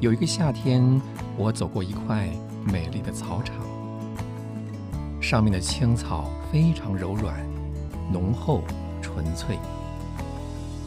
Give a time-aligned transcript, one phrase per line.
[0.00, 1.00] 有一个夏天，
[1.36, 2.28] 我走过一块
[2.64, 3.54] 美丽的草场，
[5.20, 7.34] 上面的青草非常柔软、
[8.12, 8.62] 浓厚、
[9.00, 9.56] 纯粹，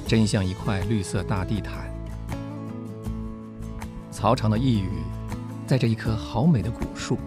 [0.05, 1.91] 真像一块绿色大地毯。
[4.11, 4.89] 草场的一隅，
[5.65, 7.17] 在这一棵好美的古树，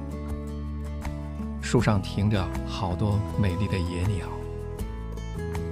[1.60, 4.26] 树上停着好多美丽的野鸟，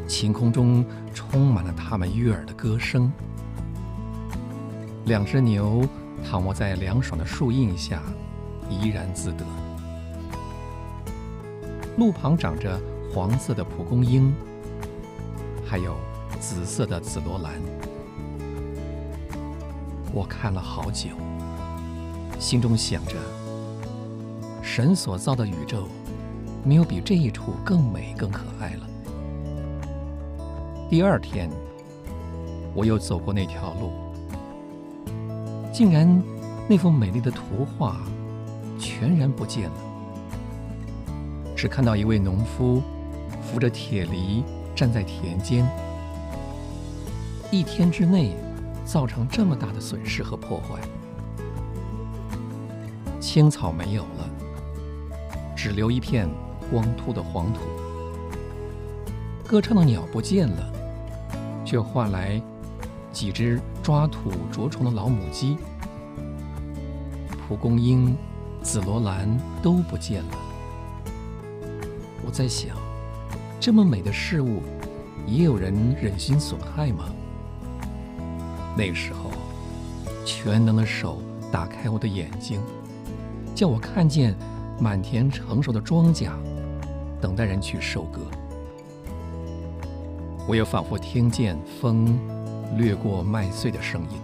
[0.09, 3.12] 晴空中充满了它们悦耳的歌声。
[5.08, 5.84] 两只牛。
[6.28, 8.02] 躺卧在凉爽的树荫下，
[8.68, 9.44] 怡然自得。
[11.96, 12.76] 路旁长着
[13.14, 14.34] 黄色的蒲公英，
[15.64, 15.94] 还有
[16.40, 17.54] 紫色的紫罗兰。
[20.12, 21.10] 我看了好久，
[22.40, 23.14] 心中想着：
[24.60, 25.86] 神所造的宇宙，
[26.64, 28.88] 没有比这一处更美、更可爱了。
[30.90, 31.48] 第二天，
[32.74, 34.08] 我又走过那条路。
[35.78, 36.20] 竟然，
[36.68, 38.00] 那幅美丽的图画
[38.80, 39.76] 全然不见了，
[41.54, 42.82] 只看到一位农夫
[43.40, 44.42] 扶着铁犁
[44.74, 45.64] 站在田间。
[47.52, 48.34] 一天之内，
[48.84, 50.80] 造成这么大的损失和破坏，
[53.20, 54.28] 青草没有了，
[55.54, 56.28] 只留一片
[56.72, 57.60] 光秃的黄土。
[59.46, 60.72] 歌唱的鸟不见了，
[61.64, 62.42] 却换来
[63.19, 65.56] 几只抓土啄虫的老母鸡，
[67.48, 68.16] 蒲公英、
[68.62, 69.28] 紫罗兰
[69.61, 70.30] 都不见了。
[72.24, 72.77] 我在想，
[73.58, 74.62] 这么美的事物，
[75.27, 77.06] 也有人忍心损害吗？
[78.77, 79.33] 那时候，
[80.24, 82.61] 全能的手打开我的眼睛，
[83.52, 84.33] 叫我看见
[84.78, 86.30] 满田成熟的庄稼，
[87.20, 88.20] 等待人去收割。
[90.46, 92.17] 我也仿佛听见风
[92.77, 94.20] 掠过麦穗的声音。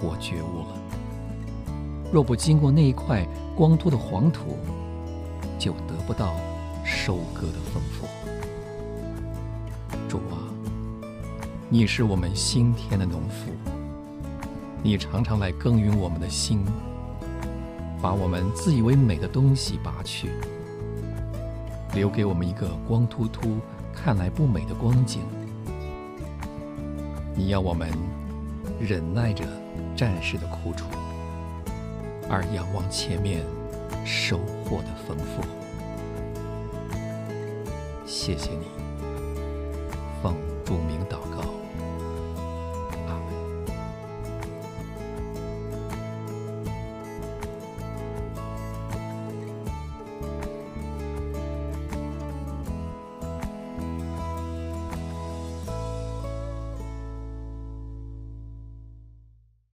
[0.00, 0.78] 我觉悟了。
[2.12, 4.56] 若不经过那一块光秃的黄土，
[5.58, 6.34] 就得不到
[6.84, 8.06] 收割的丰富。
[10.08, 10.38] 主啊，
[11.68, 13.50] 你是我们新田的农夫，
[14.82, 16.64] 你常常来耕耘我们的心，
[18.00, 20.30] 把我们自以为美的东西拔去，
[21.94, 23.56] 留给我们一个光秃秃、
[23.92, 25.22] 看来不美的光景。
[27.38, 27.88] 你要我们
[28.80, 29.44] 忍耐着
[29.96, 30.86] 战士的苦楚。
[32.28, 33.44] 而仰望前面
[34.04, 35.40] 收获的丰富，
[38.04, 38.66] 谢谢你，
[40.20, 40.34] 奉
[40.64, 41.57] 不明祷告。